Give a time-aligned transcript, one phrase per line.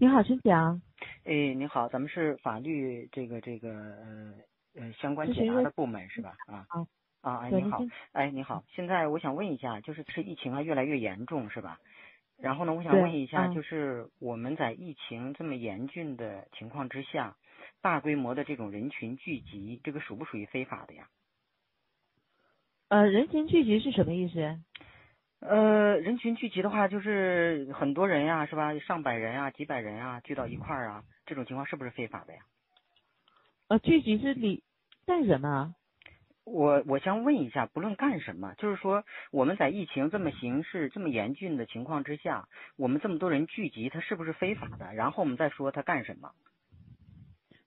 [0.00, 0.80] 你好，请讲。
[1.24, 4.34] 哎，你好，咱们是法律这个这个呃
[4.76, 6.36] 呃相关解答的部门是吧？
[6.46, 6.86] 啊啊
[7.20, 11.80] 啊哎对你好您哎你好，现在我想问一下，就是这疫情啊越来越严重是吧？
[12.36, 17.36] 然后呢，我想问一下，嗯就是我们在疫情这么严峻的情况之下，
[17.80, 21.08] 大规模的这种人群聚集，这个属不属于非法的呀？
[22.86, 24.60] 呃，人群聚集是什么意思？
[25.40, 28.76] 呃，人群聚集的话，就是很多人呀，是吧？
[28.80, 32.40] 上百人啊，几百人啊，聚到一块儿啊，这种情况是不是非法的呀？
[33.68, 34.62] 呃，聚集是你
[35.06, 35.74] 干什么？
[36.44, 44.92] 我我想问一下，不论干什么，就是说我们在疫情这么形势这么严峻的情况之下，我们这么多人聚集，它是不是非法的？
[44.94, 46.30] 然后我们再说他干什么？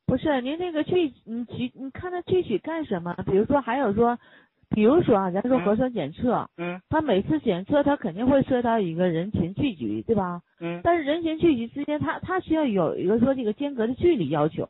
[0.05, 3.13] 不是您那个具你具你看他具体干什么？
[3.25, 4.19] 比如说还有说，
[4.73, 10.41] 比如说啊，咱说嗯核酸检测，嗯他每次检测他肯定会涉及到一个人群聚集，对吧？
[10.59, 14.69] 嗯但是人群聚集之间，他他需要有一个说这个间隔的距离要求，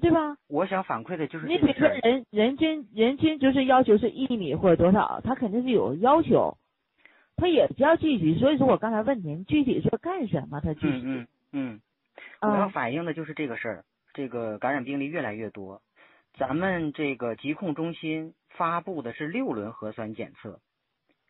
[0.00, 0.36] 对吧？
[0.48, 1.88] 我想反馈的就是你比如说。
[1.88, 6.56] 人人均人均就是要求是一米或者多少，他肯定是有要求，
[7.36, 8.38] 他也叫聚集。
[8.38, 11.02] 所以说我刚才问您具体说干什么，他聚集。
[11.04, 11.80] 嗯嗯嗯，
[12.40, 13.84] 我要嗯反映的就是这个事儿。
[14.14, 15.80] 这个感染病例越来越多，
[16.38, 20.60] 咱们这个疾控中心发布的是六轮核酸检测，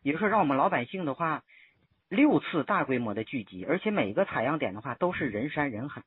[0.01, 1.43] 也就是说让我们老百姓的话，
[2.09, 6.03] 六次大规模的聚集，而且每个采样点的话都是人山人海。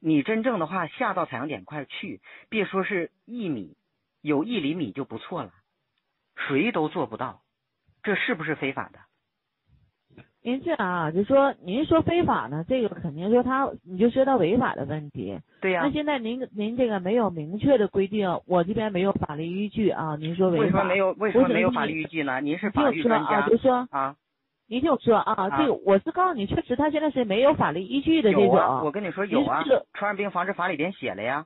[0.00, 3.76] 你真正的话下到采样点块去，别说是一米，
[4.20, 5.52] 有一厘米就不错了，
[6.36, 7.42] 谁都做不到，
[8.04, 9.00] 这是不是非法的？
[10.48, 15.38] 您这样啊，就说您说非法呢，这个肯定说他你就说到违法的问题。
[15.60, 20.16] 对呀、那现在您您这个没有明确的规定，我这边没有法律依据啊。
[20.16, 21.12] 您说违法，为什么没有？
[21.18, 22.40] 为什么没有法律依据呢？
[22.40, 24.16] 您是法律专家就说啊。
[24.68, 28.90] 您听我说啊，啊这个我是告诉你，确实他现在是没有法律依据的这有啊，我。
[28.90, 31.44] 跟你说有啊，传染病防治法里边写了呀，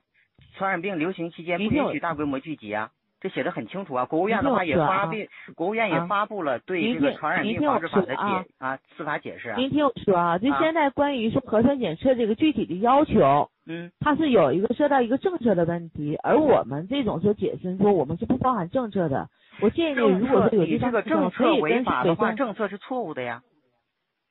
[0.55, 2.91] 传染病流行期间不允许大规模聚集啊，
[3.23, 4.05] 这写的很清楚啊。
[4.05, 5.13] 国务院的话也发布，
[5.55, 9.55] 国务院也啊发布了对您这个听传染病防治法的解说啊啊司法解释啊。
[9.57, 19.29] 您听我说啊，就啊现在关于说核酸检测这个具体的要求，嗯它是有一个涉到一个政策的问题，而我们这种说解释说我们是不包含政策的。
[19.61, 23.41] 我建议你，如果说有这个政策违跟法的话，政策是错误的呀。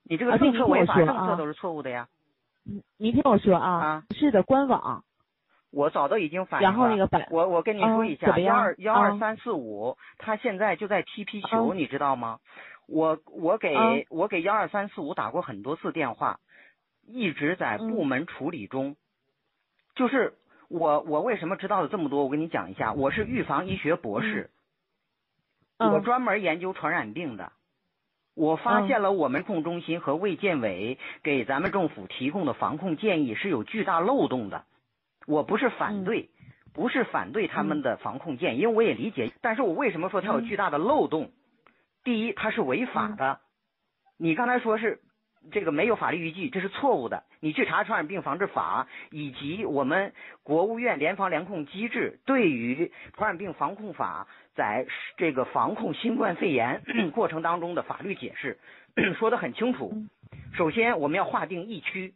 [0.05, 2.09] 你这个政策违法，政策都是错误的呀。
[2.67, 5.03] 嗯您听我说啊，啊是的，官网，
[5.73, 12.41] 我早都已经反映然后了那个百我我跟你说一下，幺二幺二啊三四五，他现在就在踢皮球，啊你知道吗？
[12.87, 16.41] 我我给、啊我给幺二三四五打过很多次电话，
[17.07, 18.97] 一直在嗯部门处理中。
[19.95, 20.35] 就是
[20.69, 22.23] 我我为什么知道的这么多？
[22.25, 24.51] 我跟你讲一下，我是预防医学博士，
[25.79, 27.53] 我嗯专门研究传染病的。
[28.35, 34.65] 我发嗯现了我们控中心和卫健委给咱们政府提供的防控建议是有巨大漏洞的。
[35.27, 36.29] 我不是反嗯对，
[36.75, 39.31] 不是反对他们的防控建议，因为我也理解。
[39.41, 41.31] 但是我为什么说它有嗯巨大的漏洞？
[42.05, 43.41] 第一，它是违法的。
[44.19, 45.01] 你刚才说是
[45.51, 47.25] 这个没有法律依据，这是错误的。
[47.41, 50.13] 你去查《传染病防治法》以及我们
[50.45, 56.83] 国务院联防联控机制对于《传染病防控法》在这个防控新冠肺炎
[57.13, 58.59] 过程当中的法律解释，
[59.19, 60.09] 说的很清楚嗯。
[60.55, 62.15] 首先，我们要划定疫区，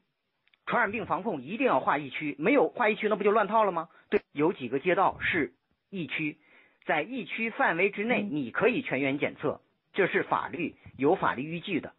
[0.67, 3.89] 传染病防控一定要划疫区，没有划疫区，那不就乱套了吗？
[4.11, 5.53] 对，有几个街道是
[5.91, 6.39] 疫区，
[6.85, 9.61] 在疫区范围之内，嗯你可以全员检测，
[9.93, 11.93] 这是法律有法律依据的。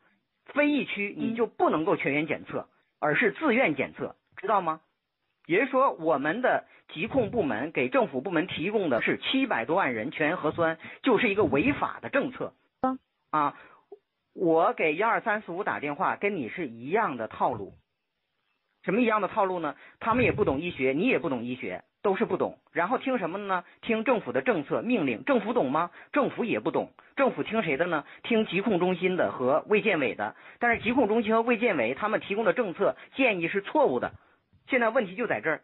[0.46, 2.68] 非疫区你嗯就不能够全员检测，
[3.00, 4.82] 而是自愿检测，知道吗？
[5.46, 12.54] 也就是说，我们的疾控部门给政府部门提供的是七百多万人全员核酸，就是一个违法的政策。
[12.82, 13.00] 嗯
[13.30, 13.58] 啊，
[14.34, 17.74] 我给幺二三四五打电话，跟你是一样的套路。
[18.88, 19.76] 什么一样的套路呢？
[20.00, 22.58] 他们也不懂医学，你也不懂医学，都是不懂。
[22.72, 23.66] 然后听什么呢？
[23.82, 25.26] 听政府的政策命令。
[25.26, 25.92] 政府懂吗？
[26.14, 26.94] 政府也不懂。
[27.18, 28.06] 政府听谁的呢？
[28.24, 30.38] 听疾控中心的和卫健委的。
[30.60, 34.14] 但是疾控中心和卫健委他们提供的政策建议是错误的。
[34.70, 35.62] 现在问题就在这儿。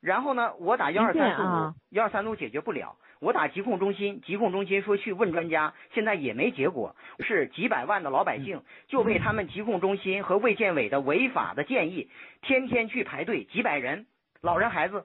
[0.00, 2.96] 然后呢，我打幺二您三四五幺二三四五解决不了。
[3.20, 6.94] 我打疾控中心，疾控中心说去问专家，现在也没结果。
[7.18, 12.08] 是几百万的老百姓就被他们疾控中心和卫健委的违法的建议，
[12.42, 14.06] 天天去排队，几百人，
[14.40, 15.04] 老人孩子，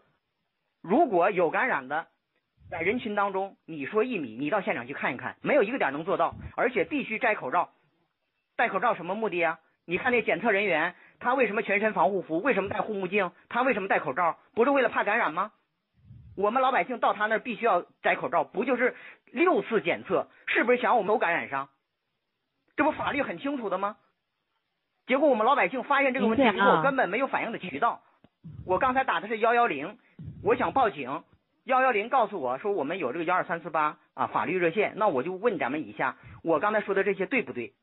[0.83, 2.05] 如果有感染的，
[2.69, 7.71] 在人群当中，你说一米，你到现场去看一看，没有一个点能做到，而且必须摘口罩。
[8.55, 9.59] 戴口罩什么目的啊？
[9.85, 10.93] 你看那检测人员，
[11.23, 12.39] 他为什么全身防护服？
[12.41, 13.31] 为什么戴护目镜？
[13.49, 14.37] 他为什么戴口罩？
[14.53, 15.51] 不是为了怕感染吗？
[16.35, 18.95] 我们老百姓到他那儿必须要摘口罩，不就是
[19.31, 20.27] 六次检测？
[20.47, 21.69] 是不是想我们都感染上？
[22.75, 23.97] 这不法律很清楚的吗？
[25.05, 28.01] 结果我们老百姓发现这个问题以后，根本没有反应的渠道。
[28.65, 29.97] 我刚才打的是幺幺零，
[30.43, 31.23] 我想报警，
[31.65, 37.73] 幺幺零告诉我说我们有这个幺二三四八啊法律热线，那我就问咱们一下，我刚才说的这些对不对？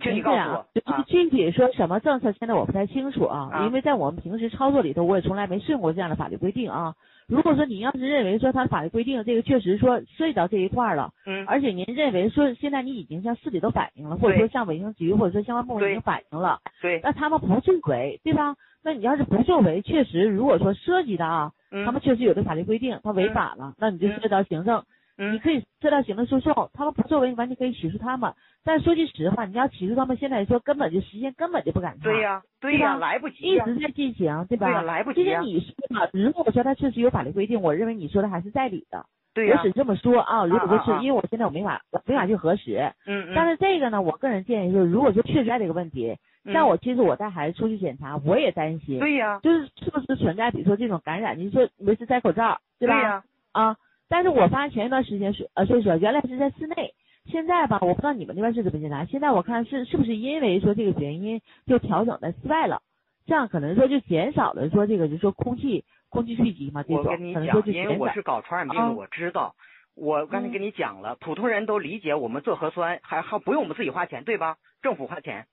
[0.00, 1.04] 请你告诉我这样就是啊。
[1.06, 3.66] 具体说什么政策，现在我不太清楚啊，啊。
[3.66, 6.94] 因为在我们平时操作里头，我也从来没适用过这样的法律规定啊。
[7.26, 14.38] 如果说您要是认为说它的法律规定这个确实说涉及到这一块儿了，嗯，而且您认为说现在你已经向市里头反映了，或者对。
[14.38, 18.54] 说向卫生局或者说相关部门已经反映了，对，那他们不作为，对吧？
[18.82, 23.34] 那你要是不作为，确实如果说涉及到啊，嗯，他们确实有这法律规定，他违嗯。
[23.34, 24.14] 法了，那你就嗯。
[24.14, 24.84] 涉及到行政，你
[25.18, 28.32] 嗯可以涉及到行政诉讼，他们不作为，你完全可以起诉他们。
[28.64, 34.66] 但说句实话，你要起诉他们，现在说根本就时间根本就不赶趟，对呀、对呀、来不及呀、一直在进行，对吧？
[34.68, 39.04] 对呀来不及呀其实你说嘛，如果说他确实有法律规定，我认为你说的还是在理的。
[39.34, 51.38] 对呀、我只这么说啊，如果说是因为我现在我没法我没法去核实，嗯嗯，但是这个呢，我个人建议就是，如果说确实在这个问题，嗯像我其实我带孩子出去检查，我也担心，对呀、就是是不是存在比如说这种感染？
[51.38, 53.00] 你说维持摘口罩，对吧？
[53.00, 53.22] 呀、
[53.52, 53.76] 啊，
[54.08, 56.94] 但是我发现前一段时间是呃，所以说原来是在室内，
[57.26, 62.82] 现在吧，我不知道你们那边是怎么检查，现在我看是是不是因为说这个原因就调整在室外了，
[63.26, 67.44] 这样可能说就减少了说这个就是说空气空气聚集嘛，这我种跟你讲。
[67.66, 69.54] 因为我是搞传染病的，啊我知道。
[69.94, 74.56] 我刚才嗯跟你讲了，普通人都理解，我们做核酸还还不用我们自己花钱，对吧？
[74.80, 75.46] 政府花钱，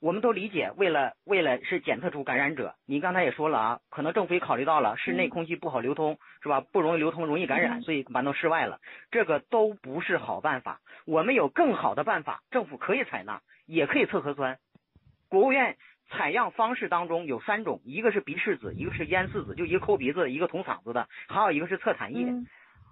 [0.00, 0.70] 我们都理解。
[0.76, 6.60] 为了为了是检测出感染者，你刚才也说了啊，可能政府也考虑到了室内嗯空气不好流通，是吧？
[6.60, 8.78] 不容易流通，容易感染，嗯所以搬到室外了。
[9.10, 10.80] 这个都不是好办法。
[11.06, 14.58] 我们有更好的办法，政府可以采纳，也可以测核酸。
[15.28, 15.76] 国务院
[16.10, 22.24] 采样方式当中有三种，一个是鼻拭子，一个是咽拭子，就一个抠鼻子，一个捅嗓子的，还有一个是测痰液。
[22.24, 22.46] 嗯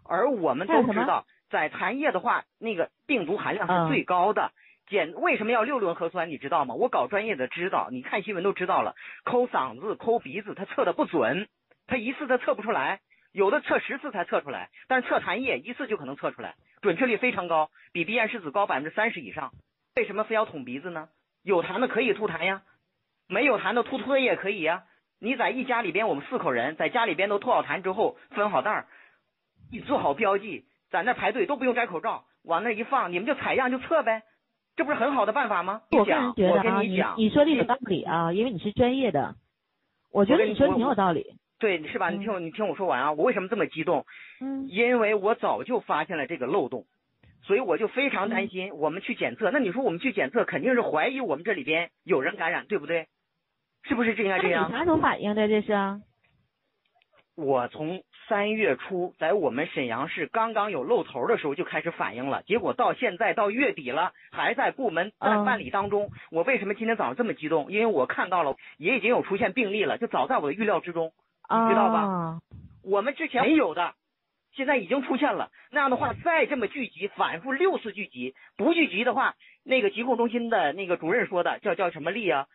[0.06, 4.52] 而我们都知道，在痰液的话，那个病毒含量嗯是最高的。
[4.86, 6.28] 检为什么要六轮核酸？
[6.28, 6.74] 你知道吗？
[6.74, 8.94] 我搞专业的知道，你看新闻都知道了。
[9.24, 11.48] 抠嗓子、抠鼻子，他测的不准，
[11.86, 13.00] 他一次他测不出来，
[13.32, 14.70] 有的测十次才测出来。
[14.88, 19.52] 但是测痰液一次就可能测出来，准确率非常高，比鼻咽拭子高百分之三十以上。
[19.96, 21.08] 为什么非要捅鼻子呢？
[21.42, 22.62] 有痰的可以吐痰呀，
[23.28, 24.84] 没有痰的吐唾液可以呀。
[25.20, 28.86] 你在一家里边，我们四口人在家里边都吐好痰之后，分好袋儿，
[29.70, 34.22] 你做好标记，在那排队都不用摘口罩，往那一放，你们就采样就测呗，
[34.76, 35.82] 这不是很好的办法吗？
[35.92, 39.36] 我个人觉得啊，你讲，你说的有道理啊，因为你是专业的，
[40.12, 41.36] 我觉得你说的挺有道理。
[41.60, 42.10] 对，是吧？
[42.10, 43.12] 你嗯听我，你听我说完啊！
[43.12, 44.04] 我为什么这么激动？
[44.40, 46.84] 嗯因为我早就发现了这个漏洞，
[47.44, 48.74] 所以我就非常嗯担心。
[48.74, 53.06] 我们去检测，那你说我们去检测，肯定是怀疑我们这里边有人感染，对不对？
[53.84, 54.70] 是不是这应该这样？
[54.70, 55.46] 啥时候反应的？
[55.46, 56.00] 这是啊？
[57.36, 66.10] 我从三月初在我们沈阳市刚刚有露头的时候就开始反映了，结果到现在到月底了，还在部门办嗯办理当中。
[66.30, 67.72] 我为什么今天早上这么激动？
[67.72, 71.12] 因为我看到了，也已经有出现病例了，就早在我的预料之中。
[71.48, 72.38] 你，知道吧
[72.84, 73.94] 我们之前没有的，
[74.54, 75.50] 现在已经出现了。
[75.72, 79.34] 那样的话，再这么聚集，反复六次聚集，不聚集的话，
[79.64, 82.46] 那个疾控中心的那个主任说的叫叫什么力啊，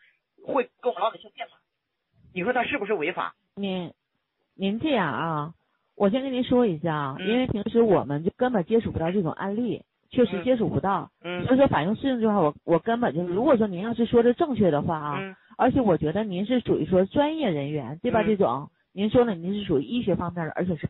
[0.46, 1.56] 会跟我们老百姓变法。
[2.34, 3.36] 你说他是不是违法？
[3.56, 3.92] 您
[4.60, 5.54] 您这样啊，
[5.96, 18.22] 我先跟您说一下啊，嗯因为平时我们就根本接触不到这种案例，确实嗯接触不到，嗯所以说反映适应这块，我我根本就是，如果说您要是说的正确的话啊，嗯而且我觉得您是属于说专业人员，对吧？
[18.22, 20.88] 嗯这种您说了，您是属于医学方面的，而且是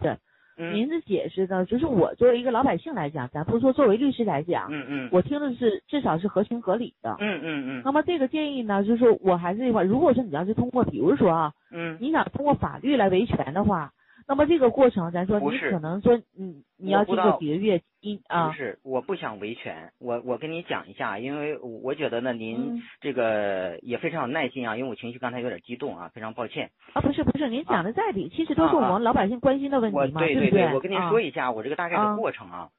[0.73, 5.09] 您的解释呢，就是我作为一个老百姓来讲，咱不是说作为律师来讲，嗯嗯。
[5.11, 7.15] 我听的是至少是合情合理的。
[7.19, 7.81] 嗯嗯嗯。
[7.85, 13.91] 那么这个建议呢，就是我还是那句话，如果说你要是通过，比如说啊，嗯，你想通过法律来维权的话，
[14.29, 26.69] 那么这个过程，咱说你可能说，你，你要经我不知道过几个月，一啊不，是，我不想维权，我我跟你讲一下，因为我觉得呢，您嗯这个也非常有耐心啊，因为我情绪刚才有点激动啊，非常抱歉。
[26.93, 32.69] 啊，不是不是，您讲的在理，其实都是我们老百姓关心的问题嘛，对不对，我跟您说一一下我这个大概啊的过程啊。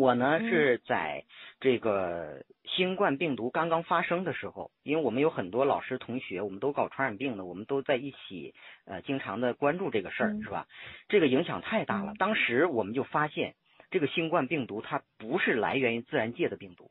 [0.00, 1.24] 我呢嗯是在
[1.60, 8.54] 这个新冠病毒刚刚发生的时候，因为我们有很多老师同学，我们都搞传染病的，我们都在一起，
[8.86, 10.66] 呃，经常的关注这个事儿，嗯是吧？
[11.08, 12.14] 这个影响太大了嗯。
[12.16, 13.54] 当时我们就发现，
[13.90, 16.90] 这个新冠病毒它不是来源于自然界的病毒。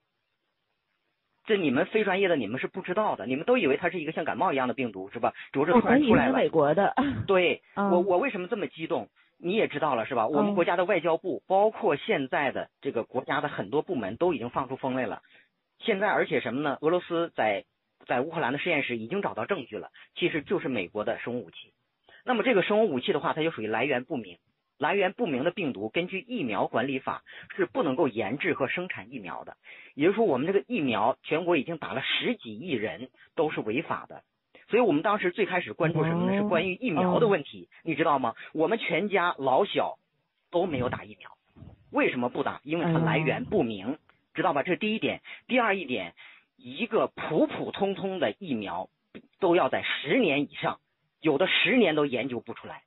[1.48, 5.34] 这你们非专业的你们是不知道的，你们都以为它是一个像感冒一样的病毒，是吧？
[5.52, 6.38] 只不过是突然出来了。
[6.38, 6.94] 美国的，
[7.26, 9.10] 对， 嗯我我为什么这么激动？
[9.42, 10.28] 你也知道了是吧？
[10.28, 15.22] 我们嗯国家的外交部，包括现在的这个国家的很多部门都已经放出风来了。
[15.80, 16.78] 现在而且什么呢？
[16.82, 17.64] 俄罗斯在
[18.06, 21.74] 在乌克兰的实验室已经找到证据了，其实就是美国的生物武器。
[22.26, 24.38] 那么这个生物武器的话，它就属于来源不明。
[24.78, 27.24] 来源不明的病毒，根据疫苗管理法
[27.56, 29.58] 是不能够研制和生产疫苗的。
[29.94, 34.24] 也就是说，我们这个疫苗全国已经打了十几亿人，都是违法的。
[34.70, 36.38] 所以我们当时最开始关注什么呢？
[36.38, 38.36] 是关于疫苗的问题，你知道吗？
[38.54, 39.98] 我们全家老小
[40.52, 41.32] 都没有打疫苗，
[41.92, 42.62] 为什么不打？
[42.64, 43.98] 因为它来源不明，
[44.36, 44.62] 知道吧？
[44.62, 45.22] 这是第一点。
[45.48, 46.14] 第二一点，
[46.56, 48.90] 一个普普通通的疫苗
[49.40, 50.80] 都要在十年以上，
[51.20, 52.84] 有的十年都研究不出来。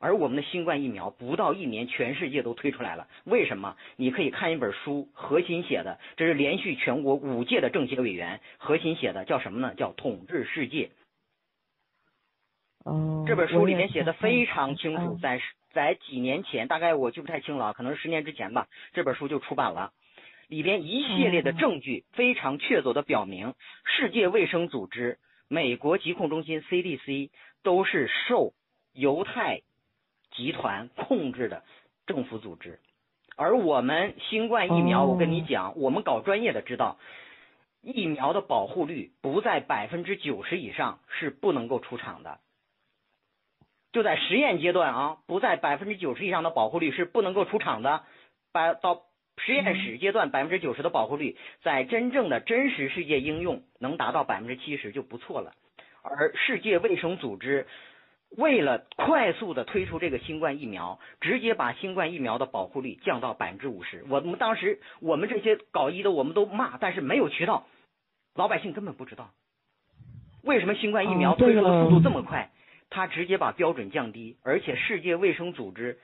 [0.00, 3.06] 而我们的新冠疫苗不到一年，全世界都推出来了。
[3.24, 3.76] 为什么？
[3.96, 9.74] 你可以看一本书，核心写的，这是连续全国五届的政协委员核心写的，叫什么呢？
[9.76, 10.90] 叫统治世界。
[12.84, 13.24] 哦。
[13.28, 15.40] 这本书里面写的非常清楚，在
[15.72, 19.92] 在几年前，大概我记不太清了，可能是十年之前吧，这本书就出版了。
[20.48, 23.54] 里边一系列的证据非常确凿的表明，
[23.84, 27.28] 世界卫生组织、美国疾控中心 CDC
[27.62, 28.54] 都是受
[28.94, 29.60] 犹太。
[30.32, 31.64] 集团控制的
[32.06, 32.78] 政府组织，
[33.36, 36.98] 而我们新冠疫苗，我跟你讲，我们搞专业的知道，
[37.82, 42.38] 疫苗的保护率不在百分之九十以上是不能够出厂的。
[43.92, 48.04] 就在实验阶段啊，不在百分之九十以上的保护率是不能够出厂的。
[48.52, 49.02] 百到
[49.38, 55.54] 实验室阶段，百分之九十的保护率，在真正的真实世界应用能达到百分之七十就不错了。
[56.02, 57.66] 而世界卫生组织。
[58.36, 64.04] 为了快速的推出这个新冠疫苗，直接把新冠疫苗的保护率降到百分之五十。
[64.08, 67.66] 我们当时我们这些搞医的我们都骂，但是没有渠道，
[68.34, 69.30] 老百姓根本不知道
[70.42, 72.50] 为什么新冠疫苗推出的速度这么快。
[72.92, 76.00] 他直接把标准降低，而且世界卫生组织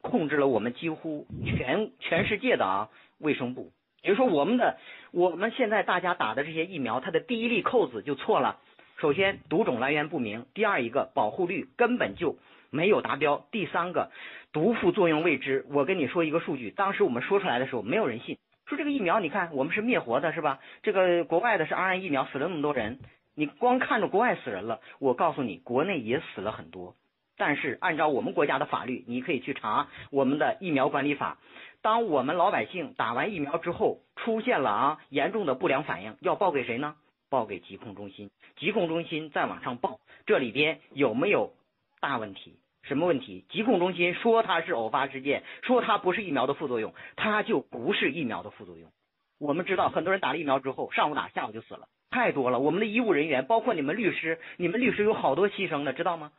[0.00, 2.88] 控制了我们几乎全全世界的啊
[3.18, 3.72] 卫生部。
[4.02, 4.78] 比如说我们的
[5.12, 8.58] 我们现在大家打的这些疫苗，它的第一粒扣子就错了。
[9.00, 12.36] 首先，毒种来源不明；第二，一个保护率根本就
[12.70, 14.10] 没有达标；第三个，
[14.52, 15.64] 毒副作用未知。
[15.70, 20.58] 我跟你说一个数据，当时我们说出来的时候，没有人信，说这个疫苗，你看我们是灭活的，是吧？
[20.82, 22.98] 这个国外的是 RN 疫苗，死了那么多人，
[23.36, 26.96] 你光看着国外死人了，我告诉你，国内也死了很多。
[27.36, 31.38] 但是按照我们国家的法律，你可以去查我们的疫苗管理法。
[31.82, 36.96] 当我们老百姓打完疫苗之后，出现了啊严重的不良反应，要报给谁呢？
[37.28, 41.52] 报给疾控中心，疾控中心再往上报，这里边有没有
[42.00, 42.56] 大问题？
[42.82, 43.44] 什么问题？
[43.50, 48.90] 疾控中心说它是偶发事件，说它不是疫苗的副作用，它就不是疫苗的副作用。
[49.38, 52.58] 我们知道很多人打了疫苗之后，上午打，下午就死了，太多了。
[52.58, 56.32] 我们的医务人员，包括你们律师，你们律师有好多牺牲的，知道吗？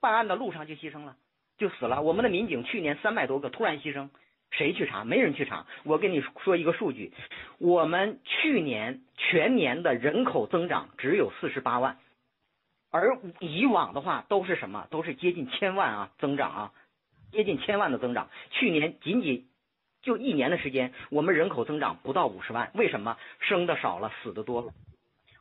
[0.00, 1.16] 办案的路上就牺牲了，
[1.58, 2.02] 就死了。
[2.02, 4.10] 我们的民警去年三百多个突然牺牲。
[4.56, 5.04] 谁去查？
[5.04, 5.66] 没人去查。
[5.82, 7.12] 我跟你说一个数据，
[7.58, 11.98] 我们去年全年的人口增长只有四十八万，
[12.90, 14.86] 而以往的话都是什么？
[14.90, 16.72] 都是接近千万啊，增长啊，
[17.32, 18.30] 接近千万的增长。
[18.50, 19.48] 去年仅仅
[20.02, 22.70] 就一年的时间，我们人口增长不到五十万。
[22.74, 23.16] 为什么？
[23.40, 24.72] 生的少了，死的多了。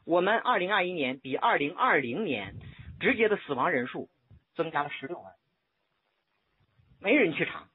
[0.06, 2.56] 我们二零二一年比二零二零年
[3.00, 4.10] 直接的死亡人数
[4.56, 5.32] 增加了十六万，
[7.00, 7.68] 没人去查。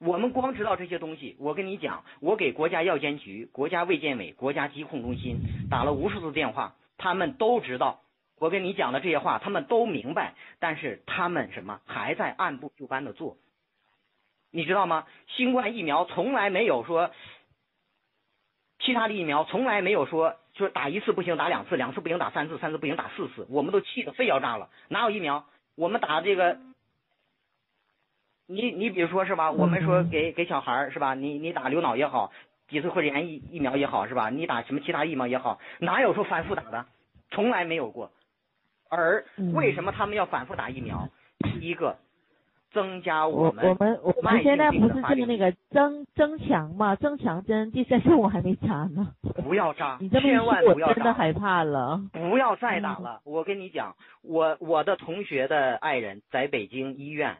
[0.00, 5.38] 我们光知道这些东西，我跟你讲，我给国家药监局、国家卫健委、国家疾控中心
[5.70, 8.00] 打了无数次电话，他们都知道
[8.38, 13.36] 我跟你讲的这些话，他们都明白，但是他们什么还在按部就班的做，
[14.50, 15.06] 你知道吗？
[15.28, 17.10] 新冠疫苗从来没有说，
[18.80, 25.46] 其他的疫苗从来没有说，就是打一次不行打两次，两次不行打三次，三次不行打四次，我们都气得肺要炸了，哪有疫苗？
[25.76, 26.58] 我们打这个。
[28.46, 29.50] 你你比如说是吧？
[29.50, 31.14] 我们说给给小孩儿是吧？
[31.14, 32.30] 你你打流脑也好，
[32.68, 34.28] 脊髓灰炎疫疫苗也好是吧？
[34.30, 36.84] 你打什么其他疫苗也好，哪有说反复打的？
[37.30, 38.10] 从来没有过。
[38.90, 39.24] 而
[39.54, 41.08] 为什么他们要反复打疫苗？
[41.38, 41.96] 第一个，
[42.72, 46.94] 增加我们我们我们现在不是这个那个增增强嘛？
[46.96, 49.12] 增强针第三针我还没扎呢。
[49.42, 52.00] 不要扎， 你这么千万不要真的害怕了。
[52.12, 57.38] 不要再打了，我跟你讲，我我的同学的爱人在北京医院。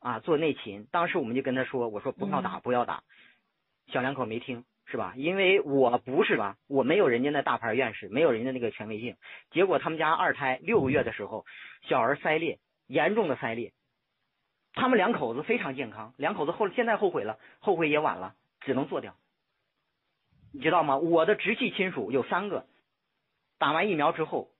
[0.00, 3.02] 啊，做内勤，当时我们就跟他说：“我说不要打，不要打。”
[3.92, 5.14] 小两口没听，是吧？
[5.16, 9.16] 因为我不是吧，我没有人家那大牌院士，没有人家那个权威性。
[9.50, 11.44] 结果他们家二胎六个月的时候，
[11.82, 13.72] 小儿腮裂，严重的腮裂。
[14.74, 19.16] 他们两口子非常健康，两口子后现在后悔了，后悔也晚了，只能做掉。
[20.52, 20.98] 你知道吗？
[20.98, 22.66] 我的直系亲属有三个，
[23.58, 24.50] 打完疫苗之后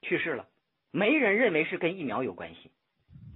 [0.00, 0.48] 去世了，
[0.90, 2.72] 没人认为是跟疫苗有关系。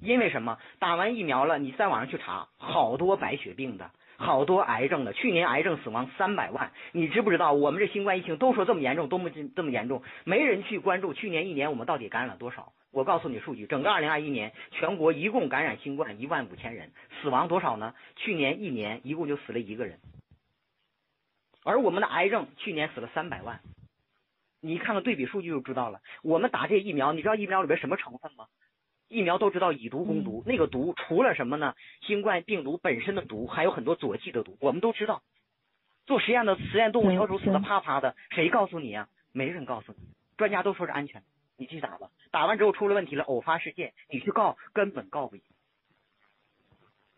[0.07, 0.59] 因为什么？
[0.79, 7.53] 打完疫苗了，你在网上去查，好多白血病的，好多癌症的，去年癌症死亡三百万，你知不知道？
[7.53, 12.73] 我们这新冠疫情都说这么严重，多么这么严重，没人去关注去年一年我们到底感染了多少？
[12.93, 17.93] 我告诉你数据，整个二零二一年全国一共感染新冠一万五千人，死亡多少呢？
[18.15, 19.99] 去年一年一共就死了一个人，
[21.65, 23.61] 而我们的癌症去年死了三百万，
[24.61, 26.01] 你看看对比数据就知道了。
[26.23, 28.47] 我们打这疫苗，你知道疫苗里边什么成分吗？
[29.09, 31.75] 疫苗都知道以毒攻毒，那个毒除了什么呢？
[32.03, 35.23] 新冠病毒本身的毒，还有很多佐剂的毒，我们都知道。
[36.07, 39.09] 做实验的实验动物小鼠死的啪啪的，谁告诉你啊？
[39.33, 39.99] 没人告诉你，
[40.37, 41.23] 专家都说是安全，
[41.57, 42.09] 你去打吧。
[42.31, 45.43] 打完之后出了问题了，偶发事件，你去告根本告不赢。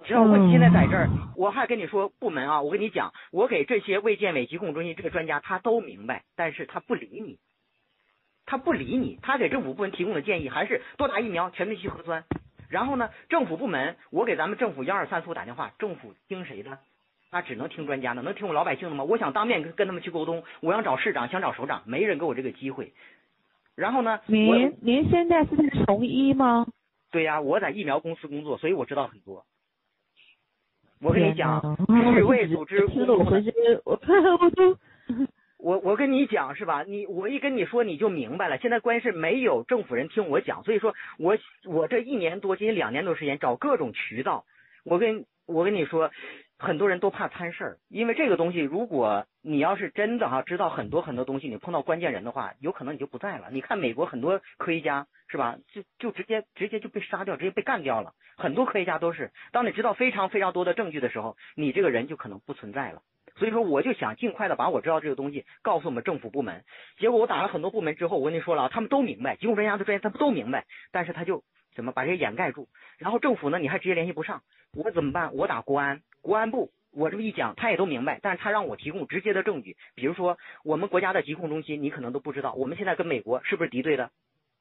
[0.05, 7.39] 知道问题现在在这儿，我还跟你说部门啊，我跟你讲，我给这些卫健委疾控中心这个专家他都明白，但是他不理你。
[8.49, 12.25] 他不理你，他给政府部门提供的建议还是多打疫苗、全面去核酸。
[12.71, 16.79] 然后呢，政府部门我给咱们政府幺二三四五打电话，政府听谁的？
[17.31, 19.05] 他只能听专家的，能听我老百姓的吗？
[19.05, 22.95] 我想当面跟跟他们去沟通，我想找市长，想找首长，没人给我这个机会。
[23.75, 26.67] 然后呢，您您现在是在从医吗？
[27.11, 29.45] 对呀，我在疫苗公司工作，所以我知道很多。
[31.01, 31.77] 我跟你讲，
[32.15, 33.53] 世卫组织，听了我回去，
[33.85, 34.77] 我看我都。
[35.59, 36.85] 我我跟你讲是吧？
[36.87, 38.59] 你我一跟你说你就明白了。
[38.59, 44.45] 现在关键是没有政府人听我讲，所以说我我这一年多，接近两年多时间找各种渠道。
[44.85, 46.13] 我跟我跟你说，
[46.59, 53.49] 很多人都怕摊事儿，因为这个东西，如果你要是真的哈知道很多很多东西，你碰到关键人的话，有可能你就不在了。
[53.51, 55.59] 你看美国很多科学家是吧？
[55.73, 58.13] 就就直接直接就被杀掉，直接被干掉了。
[58.37, 63.03] 很多科学家都是，当你知道非常非常多的证据的时候，你这个人就可能不存在了。
[63.39, 66.65] 所以说，我就想尽快的把我知道这个东西告诉我们政府部门。
[66.99, 72.69] 结果我打了很多部门之后，我跟你说了，他们都明白，疾控专家的专业他们都明白，但是他就怎么把这些掩盖住。
[72.99, 74.43] 然后政府呢，你还直接联系不上，
[74.75, 75.35] 我怎么办？
[75.35, 84.11] 我打国安，国安部，我这么一讲，他也都明白，但是他让我提供直接的证据，比如说我们国家的疾控中心，你可能都不知道，我们现在跟美国是不是敌对的？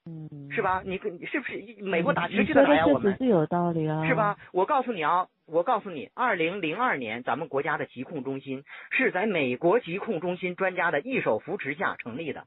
[0.05, 0.83] 嗯，是吧？
[0.85, 2.85] 你跟是不是美国打持续的打压？
[2.85, 4.37] 我们是有道理啊，是吧？
[4.51, 5.27] 我告诉你啊。
[5.47, 12.45] 我告诉你，二零零二年咱们国家的疾控中心是在美国疾控中心专家的一手扶持下成立的，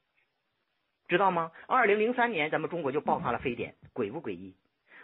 [1.08, 1.50] 知道吗？
[1.66, 4.54] 二零零三年咱们中国就爆发了非典，诡不诡异？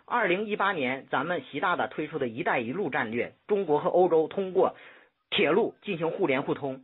[0.04, 4.76] 二零一八年咱们习大大推出的一带一路战略，中国和欧洲通过
[5.30, 6.82] 铁路进行互联互通，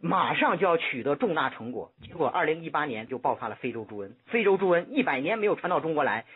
[0.00, 6.26] 马上就要取得重大成果，结果二零一八年就爆发了非洲猪瘟，非洲猪瘟一百年没有传到中国来，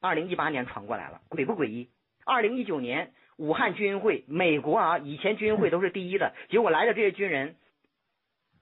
[0.00, 1.90] 二零一八年传过来了，诡不诡异？
[2.28, 7.56] 二零一九年武汉军运会，美国啊，以前军运会都是第一的，结果来的这些军人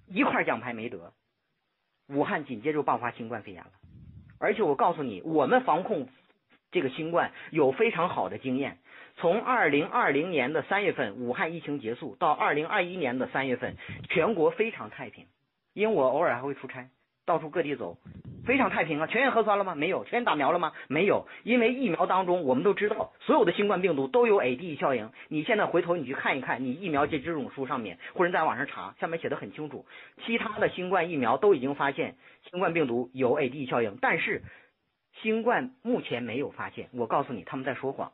[0.06, 1.12] 一块奖牌没得，
[2.08, 3.70] 武汉紧接着爆发新冠肺炎了。
[4.38, 6.08] 而且我告诉你，我们防控
[6.70, 8.78] 这个新冠有非常好的经验。
[9.16, 13.76] 从二零二零年的三月份武汉疫情结束到二零二一年的三月份，
[14.10, 15.26] 全国非常太平。
[15.72, 16.88] 因为我偶尔还会出差，
[17.24, 17.98] 到处各地走。
[18.46, 19.06] 非常太平啊！
[19.06, 19.74] 全员核酸了吗？
[19.74, 20.04] 没有。
[20.04, 20.72] 全员打苗了吗？
[20.88, 21.26] 没有。
[21.42, 25.10] 因为疫苗当中，我们都知道，所有的新冠病毒都有 AD 效应。
[25.28, 29.84] 你现在回头你去看一看，你疫苗接种书上面，或者在网上查，下面写的很清楚，
[30.24, 32.16] 其他的新冠疫苗都已经发现
[32.48, 34.42] 新冠病毒有 AD 效应，但是
[35.20, 36.88] 新冠目前没有发现。
[36.92, 38.12] 我告诉你，他们在说谎。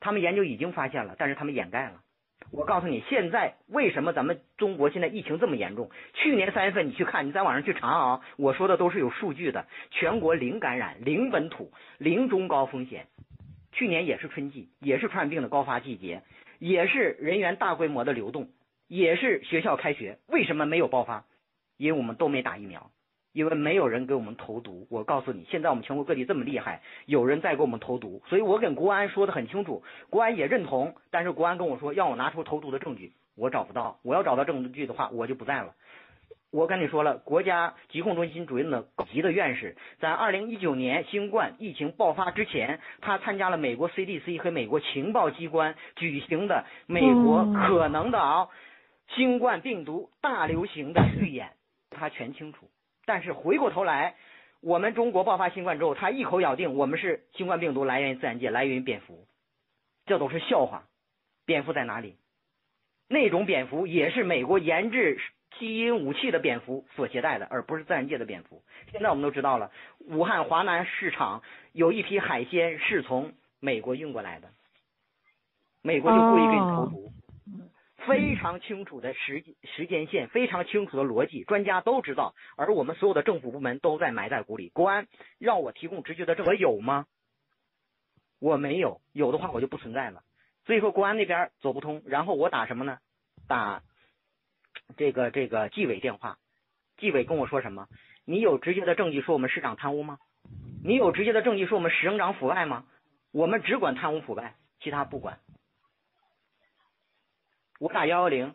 [0.00, 2.00] 他们研究已经发现了，但是他们掩盖了。
[2.50, 5.90] 我告诉你，现在为什么咱们中国现在疫情这么严重？
[6.12, 13.08] 去年三月份你去看，你在网上去查啊，我说的都是有数据的，全国零感染、零本土、零中高风险。
[13.72, 16.22] 去年也是春季，也是传染病的高发季节，
[16.60, 18.48] 也是人员大规模的流动，
[18.86, 21.24] 也是学校开学，为什么没有爆发？
[21.76, 22.90] 因为我们都没打疫苗。
[23.34, 35.74] 因为没有人给我们投毒，我告诉你，现在我们全国各地这么厉害，有人在给我们投毒，所以我跟国安说的很清楚，国安也认同，但是国安跟我说要我拿出投毒的证据，我找不到，我要找到证据的话，我就不在了。
[36.52, 48.48] 我跟你说了，国家疾控中心主任的级的院士，在二零一九年新冠疫情爆发之前，他参加了美国 CDC 和美国情报机关举行的美国可能的啊
[49.16, 51.50] 新冠病毒大流行的预演，
[51.90, 52.68] 他全清楚。
[53.06, 54.14] 但是回过头来，
[54.60, 59.26] 我们中国爆发新冠之后，他一口咬定我们是新冠病毒来源于自然界，来源于蝙蝠，
[60.06, 60.84] 这都是笑话。
[61.46, 62.16] 蝙蝠在哪里？
[63.08, 65.20] 那种蝙蝠也是美国研制
[65.58, 68.62] 基因武器的蝙蝠所携带的，而不是自然界的蝙蝠。
[68.90, 74.48] 现在我们都知道了，武汉华南市场有一批海鲜是从美国运过来的，
[75.82, 77.12] 美国就故意给你投毒。
[78.06, 84.68] 非常清楚的时时间线，非常清楚的逻辑，专家都知道，而我们所有的政府部门都在埋在鼓里。
[84.68, 87.06] 国安让我提供直接的证，我有吗？
[88.40, 90.22] 我没有，有的话我就不存在了。
[90.66, 92.98] 所以说国安那边走不通，然后我打什么呢？
[93.48, 93.82] 打
[94.96, 96.38] 这个这个纪委电话，
[96.98, 97.88] 纪委跟我说什么？
[98.24, 100.18] 你有直接的证据说我们市长贪污吗？
[100.82, 102.84] 你有直接的证据说我们省长腐败吗？
[103.32, 105.38] 我们只管贪污腐败，其他不管。
[107.84, 108.54] 我打幺幺零，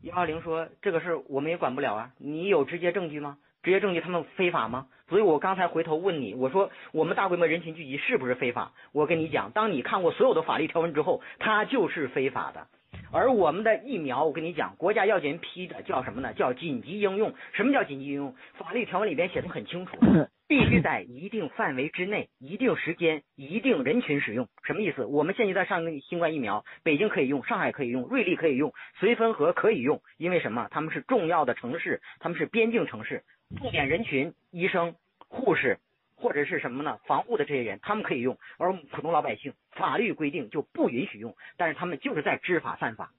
[0.00, 3.36] 幺幺零说这个事我们也管不了啊，你有直接证据吗？
[3.62, 4.86] 直接证据他们非法吗？
[5.10, 8.72] 所以我刚才回头问你，我说我们大规模人群聚集是不是非法？
[8.92, 12.68] 我跟你讲，当你看过所有的法律条文之后，它就是非法的。
[13.12, 16.32] 而我们的疫苗，我跟你讲，国家药监批的叫什么呢？
[16.32, 17.34] 叫紧急应用。
[17.52, 18.34] 什么叫紧急应用？
[18.54, 19.98] 法律条文里边写的很清楚，
[20.48, 24.48] 必须在一定范围之内、一定时间、一定人群使用。
[24.64, 25.04] 什么意思？
[25.04, 30.66] 我们现在在上新冠疫苗，北京可以用，上海可以用，瑞丽可以用，绥芬河可以用，因为什么？
[30.70, 33.22] 他们是重要的城市，他们是边境城市，
[33.58, 34.96] 重点人群，医生、
[35.28, 35.78] 护士。
[36.20, 36.98] 或者是什么呢？
[37.06, 41.36] 防护的这些人，他们可以用，而普通老百姓，法律规定就不允许用。
[41.56, 43.12] 但是他们就是在知法犯法，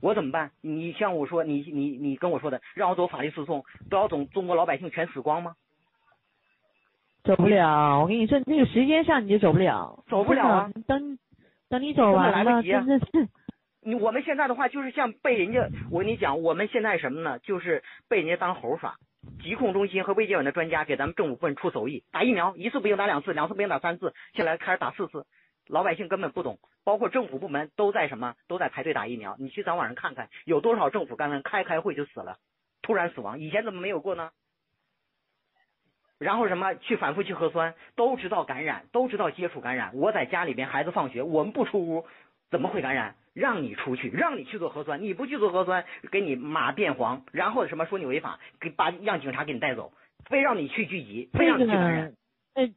[0.00, 0.50] 我怎么办？
[0.60, 5.54] 你像我说，你你你跟我说的，让我走法律诉讼，都要总中国老百姓全死光吗？
[7.24, 10.70] 走不了，我跟你说，那个时间上你就走不了，走不了啊！
[10.86, 11.18] 等
[11.68, 13.28] 等你走完了，真的是。
[13.80, 17.38] 你我们现在的话，就是像被人家，我跟你讲，我们现在什么呢？
[17.38, 18.96] 就是被人家当猴耍。
[19.40, 25.26] 疾控中心和卫健委的专家给咱们政府部门出手艺，打疫苗一次不行打两次，两次不行打三次，现在开始打四次，
[25.68, 29.36] 老百姓根本不懂，包括政府部门都在什么都在排队打疫苗。
[29.38, 32.38] 你去咱网上看看，有多少政府干完开开会就死了，
[32.82, 34.30] 突然死亡，以前怎么没有过呢？
[36.22, 39.90] 然后什么去反复去核酸，都知道感染，都知道接触感染。
[39.94, 42.04] 我在家里边，孩子放学，我们不出屋，
[42.50, 43.16] 怎么会感染？
[43.34, 49.90] 让你出去，让你去做核酸，你不去做核酸，给你马变黄，然后什么说你违法，给把让警察给你带走，
[50.26, 52.12] 非让你去聚集，非让你去感染。
[52.54, 52.68] 呃，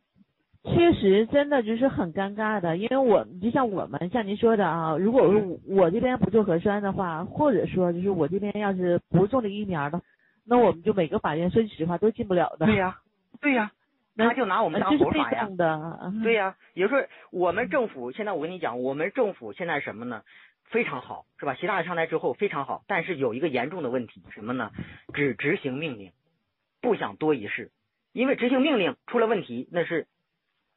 [0.63, 10.01] 确实真的就是很尴尬的，因为我就像我们像您说的啊，如果说我这边不做核酸的话，或者说就是我这边要是不做这个疫苗的，
[10.47, 12.65] 那我们就每个法院说句实话都进不了的。
[12.65, 12.97] 对呀，
[13.45, 13.71] 对呀。
[14.17, 15.45] 他就拿我们当活法呀，
[16.23, 20.23] 对呀，也就是说我们政府现在我跟你讲，我们政府现在什么呢？
[20.63, 21.53] 非常好，是吧？
[21.55, 24.71] 习大大上台之后非常好，但是有一个严重的问题，什么呢？
[25.13, 26.13] 只执行命令，
[26.81, 27.71] 不想多一事，
[28.13, 30.07] 因为执行命令出了问题，那是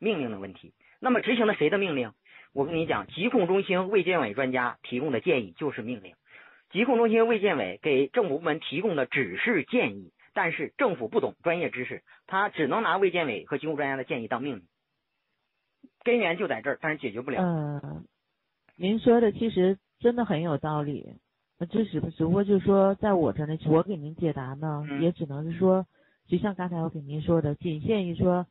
[0.01, 0.73] 命令的问题。
[0.99, 2.11] 那么执行的谁的命令？
[2.53, 6.17] 我跟你讲，疾控中心、卫健委专家提供的建议就是命令，
[6.73, 10.11] 疾控中心、卫健委给政府部门提供的只是建议。
[10.41, 14.63] 但是政府不懂专业知识，他只能拿卫健委和疾控专家的建议当命令，
[16.05, 17.43] 根源就在这儿，但是解决不了。
[17.43, 18.05] 嗯，
[18.77, 21.17] 您说的其实真的很有道理，
[21.69, 25.85] 这只不只不过就是说，在我这呢，我给您解答呢，也只能是说，
[26.29, 28.47] 就像刚才我给您说的，仅限于说，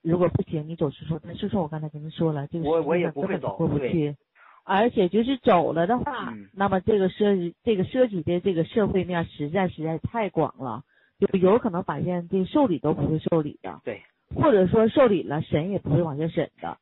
[0.00, 4.16] 如果不行，你走诉讼，但诉讼我刚才跟您说了，这个我我也不会走，过不去。
[4.64, 10.82] 而且就是走了的话，那么这个涉及这个涉及的这个社会面实在实在太广了。
[11.18, 14.02] 就有可能法院这受理都不会受理的，对，
[14.34, 16.76] 或者说受理了审也不会往下审的，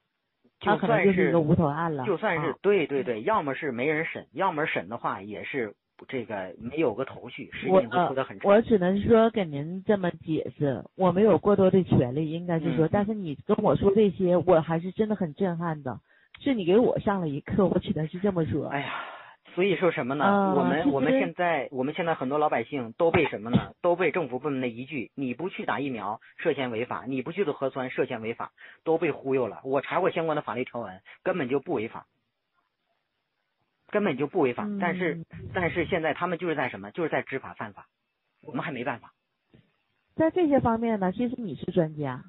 [0.58, 2.04] 他可能就是一个无头案了。
[2.06, 5.74] 就算是对对对，要么是没人审，要么审的话也是
[6.08, 8.50] 这个没有个头绪，时间会拖得很长。
[8.50, 16.00] 我只能说给您这么解释，我没有过多的权利，应该是说，但是你跟我说这些，我还是真的很震撼的，
[16.40, 18.68] 是你给我上了一课，我只能是这么说。
[18.68, 18.92] 哎呀。
[19.54, 20.54] 所以说什么呢？
[20.56, 23.72] 我们我们现在我们现在很多老百姓都被什么呢？
[23.82, 28.52] 都被政府部门的一句“你不去打疫苗，涉嫌违法；你不去做核酸，涉嫌违法”，
[28.84, 29.60] 都被忽悠了。
[29.64, 32.06] 我查过相关的法律条文，根本就不违法，
[33.90, 34.66] 根本就不违法。
[34.80, 36.90] 但是但是现在他们就是在什么？
[36.90, 37.86] 就是在知法犯法，
[38.42, 39.12] 我们还没办法。
[40.14, 42.22] 在这些方面呢，其实你是专家，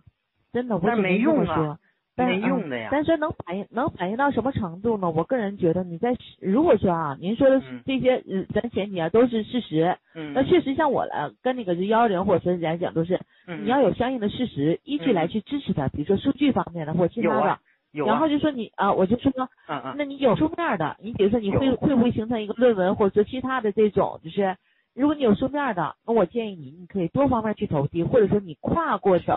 [0.51, 1.79] 真的，我是没用啊。
[2.15, 5.09] 没用的呀，但是能反映能反映到什么程度呢？
[5.09, 13.19] 我个人觉得你在如果说啊，您说的这些，嗯，咱前提啊都是事实，嗯，那确实像我来跟那个幺幺零或者来讲都是，
[13.63, 17.59] 你要有相应的事实依据来去支持它，比如说数据方面的或其他的，
[17.91, 19.31] 有然后就说你啊，我就说，
[19.67, 24.57] 嗯嗯，那你有书面的，你比如说你会会不会形成一个论文或者说其他的这种，就是
[24.93, 29.35] 如果你有书面的，那我建议你你可以多方面去投递，或者说你跨过省，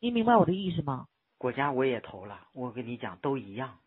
[0.00, 1.06] 您明白我的意思吗？
[1.38, 3.78] 国家我也投了，我跟你讲都一样。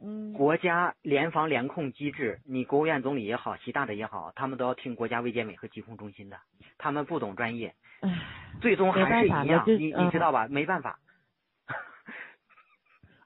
[0.00, 6.36] 嗯，国家联防联控机制，你国务院总理也好，习大大也好，他们都要听国家卫健委和疾控中心的，
[6.76, 7.74] 他们不懂专业，
[8.60, 10.46] 最终还是一样，你你知道吧？
[10.48, 11.00] 没办法。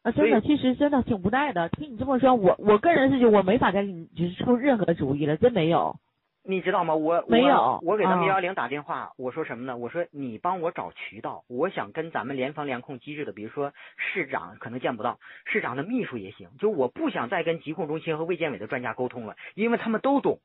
[0.03, 1.69] 啊， 真的，其实真的挺无奈的。
[1.69, 5.97] 听你这么说，我我个人是觉得我没法再给你就是出任何主意了，真没有。
[6.45, 6.95] 你知道吗？
[6.95, 9.77] 我没有我我给他们啊幺幺零打电话，我说什么呢？
[9.77, 20.41] 我说你帮我找渠道，我想跟咱们联防联控机制的，比如说市长可能见不到，市长的秘书也行，就我不想再跟疾控中心和卫健委的专家沟通了，因为他们都懂，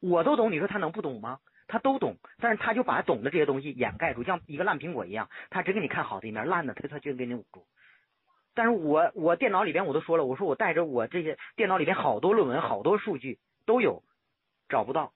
[0.00, 1.40] 我都懂，你说他能不懂吗？
[1.66, 7.64] 他都懂，但是他就把懂的这些东西掩盖住，像一个烂苹果一样，他只给你看好的一面，烂的他他就给你捂住。
[8.54, 14.02] 但是我我电脑里边我都说了，我说我带着我这些电脑里边好多论文、好多数据都有，
[14.68, 15.12] 找不到，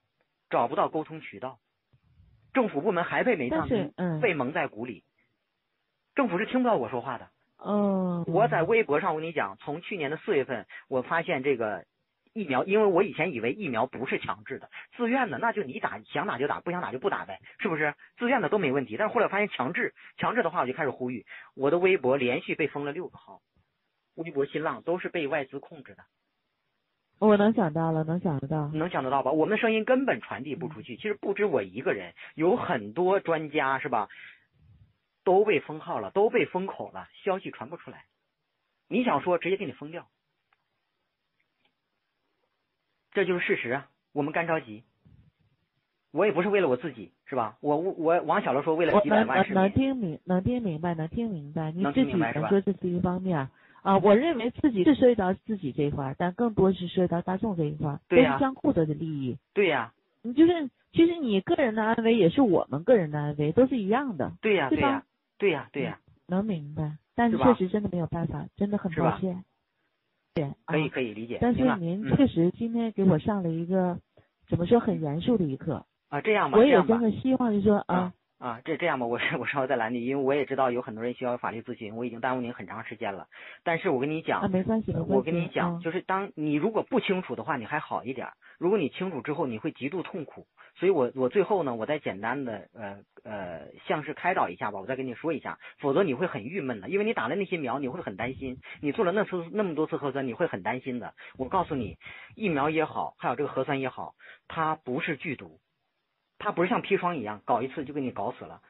[0.51, 1.59] 找不到沟通渠道，
[2.53, 5.05] 政府部门还被没但当听，是嗯被蒙在鼓里，
[6.15, 7.29] 政府是听不到我说话的。
[7.59, 11.87] 嗯，我在微博上我跟你讲，从去年的四月份，我发现这个
[12.35, 17.95] 疫苗，因为我以前以为疫苗不是强制的，自愿的，那就你打想打就打，不想打就不打呗，是不是？
[18.19, 18.97] 自愿的都没问题。
[18.99, 23.41] 但是后来发现强制，强制的话我就开始呼吁，我的微博连续被封了六个号，
[24.15, 26.05] 微博、新浪都是被外资控制的，
[27.19, 28.69] 我能想到了，能想得到。
[28.69, 29.33] 能想得到吧？
[29.33, 30.97] 我们的声音根本传递不出去。
[30.97, 34.09] 其实不止我一个人，有很多专家是吧，
[35.25, 38.05] 都被封号了，都被封口了，消息传不出来。
[38.89, 40.07] 你想说，直接给你封掉，
[43.13, 43.89] 这就是事实啊。
[44.13, 44.85] 我们干着急，
[46.11, 47.57] 我也不是为了我自己，是吧？
[47.61, 51.73] 我我王小乐说为了几百能能能万市民，听明能听明白，能听明白。
[51.73, 53.49] 你能自己听明白是吧能说这是一方面
[53.87, 59.39] 啊，我认为自己是涉及到自己这一块儿，但更多是涉及到大众这一块儿，对呀都是相互的的利益。
[59.55, 65.05] 对呀、你就是其实你个人的安危也是我们个人的安危，都是一样的，对呀、对呀、
[65.39, 66.97] 对呀、对呀、能明白。
[67.15, 69.45] 但是确实真的没有办法，真的很抱歉。
[70.35, 71.39] 对，可以啊可以理解。
[71.41, 73.99] 但是您确实今天给我上了一个
[74.49, 83.29] 怎么说很严肃的一课，啊，这样吧，我也真的希望就是说啊，啊，这这样吧，我是我稍微再拦你，因为我也知道有很多人需要法律咨询，我已经耽误您很长时间了。
[83.65, 90.47] 但是我跟你讲，啊没关系没关系，我跟你讲，嗯就是当你如果不清楚的话，你还好一点；如果你清楚之后，你会极度痛苦。
[90.79, 101.15] 所以我我最后呢，我再简单的呃呃，像是开导一下吧，我再跟你说一下，否则你会很郁闷的，因为你打了那些苗，你会很担心，你做了那次那么多次核酸，你会很担心的。
[101.39, 101.97] 我告诉你，
[102.35, 104.15] 疫苗也好，还有这个核酸也好，
[104.47, 105.59] 它不是剧毒，
[106.39, 108.61] 它不是像砒霜一样搞一次就给你搞死了。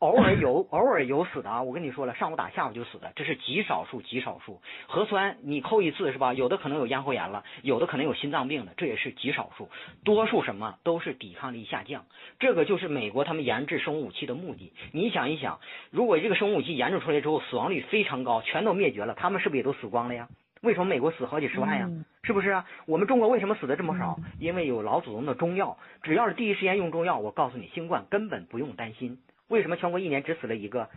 [0.00, 4.60] 偶尔有偶尔有死的啊，我跟你说了，上午打下午就死的，这是极少数极少数。
[4.86, 6.34] 核酸你扣一次是吧？
[6.34, 9.70] 有的可能有咽喉炎了，有的可能有心脏病的，这也是极少数。
[10.04, 12.04] 多数什么都是抵抗力下降，
[12.38, 14.74] 这个就是美国他们研制生物武器的目的。
[14.92, 20.28] 你想一想，如果这个生物武器研制出来之后死亡率非常高，全都灭绝了，他们是不是也都死光了呀？
[20.66, 21.86] 为什么美国死好几十万呀？
[21.88, 22.66] 嗯是不是啊？
[22.86, 24.24] 我们中国为什么死的这么少嗯？
[24.40, 29.20] 因为有老祖宗的中药，只要是第一时间用中药，我告诉你，新冠根本不用担心。
[29.46, 30.88] 为什么全国一年只死了一个？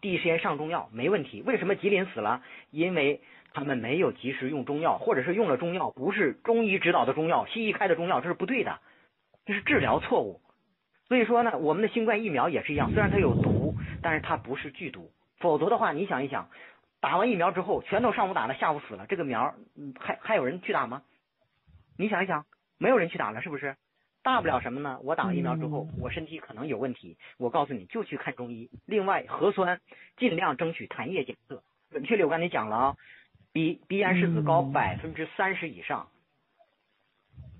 [0.00, 1.42] 第一时间上中药没问题。
[1.42, 2.42] 为什么吉林死了？
[2.70, 3.20] 因为
[3.52, 8.78] 他们没有及时用中药，或者是用了中药不是中医指导的中药，西医开的中药，这是不对的，
[9.44, 10.40] 这是治疗错误。
[11.06, 15.10] 所以说呢，我们的新冠疫苗也是一样，虽然它有毒，但是它不是剧毒。
[15.38, 16.48] 否则的话，你想一想，
[17.02, 21.02] 打完疫苗之后，全都上午打了，下午死了，这个苗嗯还还有人去打吗？
[21.98, 22.46] 你想一想，
[22.78, 23.76] 没有人去打了，是不是？
[24.22, 25.00] 大不了什么呢？
[25.02, 28.70] 我打了疫苗之后，我身体可能有问题，我告诉你就去看中医。
[28.86, 29.80] 另外，核酸
[30.16, 32.96] 尽量争取痰液检测，准确率我刚才讲了啊，
[33.52, 36.08] 比鼻咽拭子高嗯百分之三十以上。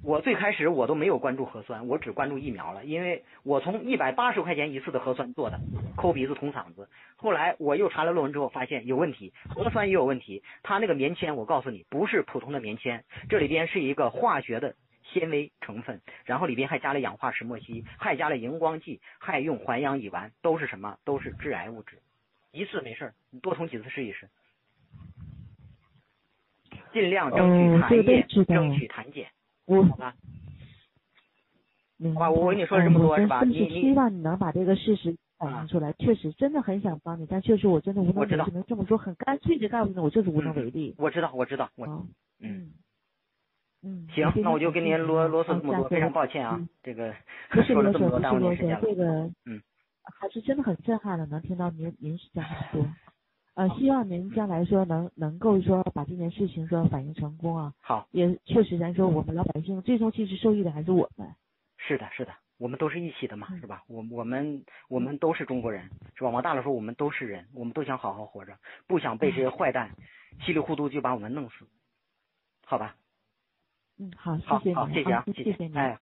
[0.05, 5.61] 我最开始我都没有关注核酸，我只关注疫苗了，因为我从一百八十块钱一次的核酸做的，
[5.97, 6.88] 抠鼻子捅嗓子。
[7.15, 10.43] 后来我又查了论文之后，发现有问题，核酸也有问题。
[10.65, 20.99] 它那个棉签，我告诉你，不是普通的棉签，这里边是一个化学的纤维成分，然后里边还加了氧化石墨烯，还加了荧光剂，还用环氧乙烷，都是什么？
[21.05, 21.99] 都是致癌物质。
[22.51, 24.29] 一次没事儿，你多捅几次试一试。
[26.93, 29.29] 尽量争取痰哦这个都液，知道争取痰检，
[29.66, 30.14] 我好吧？
[31.96, 35.92] 明我跟你说了这么多是吧你你希望你能把这个事实反啊映出来。
[35.94, 38.51] 确实，真的很想帮你，但确实我真的无能我知道为力。
[38.51, 40.94] 只能这么说，很干脆的告诉你，我就是无能为力。
[40.98, 42.03] 我知道，我知道，我啊，
[42.40, 42.72] 嗯。
[43.85, 47.12] 嗯，行，那我就跟您啰啰嗦这么多，非常抱歉啊嗯，这个
[47.66, 48.81] 说了这么多，不耽误是，您时间了。
[48.81, 49.05] 这个
[49.44, 49.61] 嗯，
[50.20, 52.88] 还是真的很震撼的，能听到您您是讲很多。
[53.55, 61.29] 呃，希望您将来说能能够说把这件事情说反映成功啊，好，也确实咱说我们老百姓最终其实受益的还是我们。
[61.77, 63.83] 是的，是的，我们都是一起的嘛，嗯是吧？
[63.88, 66.31] 我我们我们都是中国人，是吧？
[66.31, 69.91] 往大了说，我们都是人，我们都想好好活着，不想被这些坏蛋
[70.41, 71.67] 稀里糊涂就把我们弄死，
[72.65, 72.97] 好吧？
[73.99, 75.77] 嗯，好，好谢谢您，好，谢谢啊，谢谢您。
[75.77, 75.99] 哎。